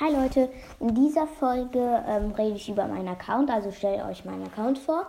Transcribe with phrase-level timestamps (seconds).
[0.00, 0.50] Hi Leute,
[0.80, 5.06] in dieser Folge ähm, rede ich über meinen Account, also stellt euch meinen Account vor.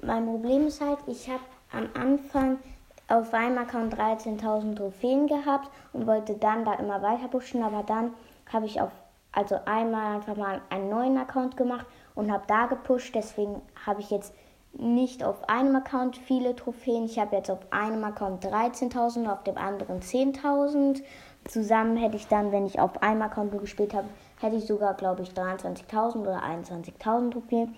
[0.00, 1.40] Mein Problem ist halt, ich habe
[1.72, 2.60] am Anfang
[3.08, 8.12] auf einem Account 13.000 Trophäen gehabt und wollte dann da immer weiter pushen, aber dann
[8.52, 8.92] habe ich auf,
[9.32, 14.10] also einmal einfach mal einen neuen Account gemacht und habe da gepusht, deswegen habe ich
[14.10, 14.32] jetzt
[14.74, 17.06] nicht auf einem Account viele Trophäen.
[17.06, 21.02] Ich habe jetzt auf einem Account 13.000, auf dem anderen 10.000
[21.48, 24.08] zusammen hätte ich dann, wenn ich auf einem Account nur gespielt habe,
[24.40, 27.74] hätte ich sogar, glaube ich, 23.000 oder 21.000 Trophäen.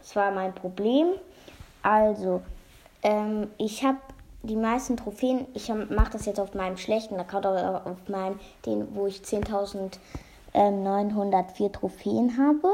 [0.00, 1.08] Das war mein Problem.
[1.82, 2.42] Also,
[3.02, 3.98] ähm, ich habe
[4.42, 8.94] die meisten Trophäen, ich mache das jetzt auf meinem schlechten Account, aber auf meinem, den,
[8.94, 9.98] wo ich 10.904
[10.54, 12.68] ähm, Trophäen habe.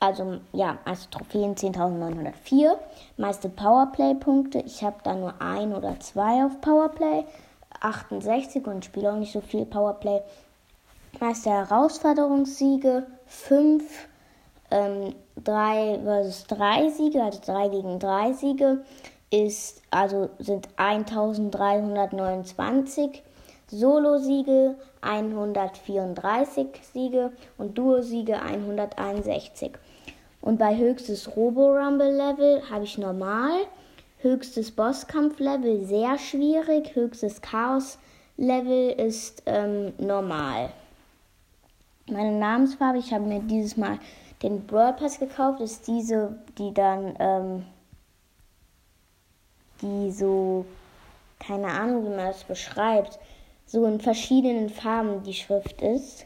[0.00, 2.76] Also, ja, also Trophäen 10.904.
[3.16, 4.58] Meiste Powerplay-Punkte.
[4.66, 7.24] Ich habe da nur ein oder zwei auf Powerplay.
[7.84, 10.22] 68 und spiele auch nicht so viel Powerplay.
[11.20, 13.84] Meister Herausforderungssiege 5,
[14.70, 18.82] ähm, 3 versus 3 Siege, also 3 gegen 3 Siege,
[19.30, 23.22] ist, also sind 1329.
[23.70, 29.72] Solo-Siege 134 Siege und Duo-Siege 161.
[30.40, 33.66] Und bei höchstes Robo-Rumble-Level habe ich normal
[34.24, 36.96] Höchstes Bosskampf-Level sehr schwierig.
[36.96, 40.70] Höchstes Chaos-Level ist ähm, normal.
[42.10, 43.98] Meine Namensfarbe, ich habe mir dieses Mal
[44.42, 47.66] den Brawl Pass gekauft, ist diese, die dann, ähm,
[49.82, 50.64] die so,
[51.38, 53.18] keine Ahnung, wie man das beschreibt,
[53.66, 56.24] so in verschiedenen Farben die Schrift ist.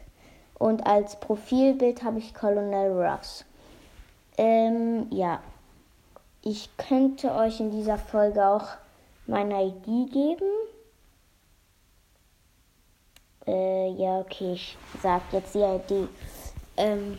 [0.57, 3.43] Und als Profilbild habe ich Colonel Ruffs.
[4.37, 5.41] Ähm, ja.
[6.41, 8.65] Ich könnte euch in dieser Folge auch
[9.27, 10.49] meine ID geben.
[13.45, 16.07] Äh, ja, okay, ich sag jetzt die ID.
[16.77, 17.17] Ähm,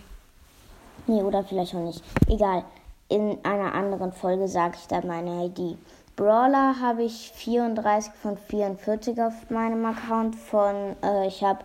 [1.06, 2.02] nee, oder vielleicht auch nicht.
[2.28, 2.64] Egal.
[3.08, 5.76] In einer anderen Folge sage ich dann meine ID.
[6.16, 10.36] Brawler habe ich 34 von 44 auf meinem Account.
[10.36, 11.64] Von, äh, ich habe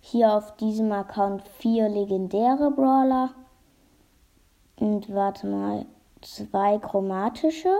[0.00, 3.30] hier auf diesem Account vier legendäre Brawler.
[4.76, 5.86] Und warte mal,
[6.26, 7.72] zwei chromatische.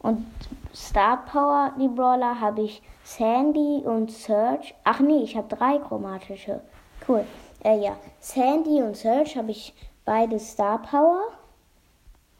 [0.00, 0.26] Und
[0.74, 4.74] Star Power, die Brawler, habe ich Sandy und Search.
[4.84, 6.60] Ach nee, ich habe drei chromatische.
[7.06, 7.24] Cool.
[7.62, 11.22] Äh, ja, Sandy und Search habe ich beide Star Power.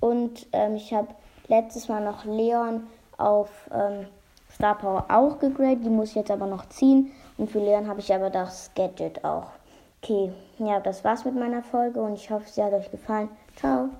[0.01, 1.09] Und ähm, ich habe
[1.47, 2.89] letztes Mal noch Leon
[3.19, 4.07] auf ähm,
[4.51, 5.85] Star Power auch gegradet.
[5.85, 7.13] Die muss ich jetzt aber noch ziehen.
[7.39, 9.47] Und für Leon habe ich aber das Gadget auch.
[10.03, 13.29] Okay, ja, das war's mit meiner Folge und ich hoffe, sie hat euch gefallen.
[13.55, 13.91] Ciao.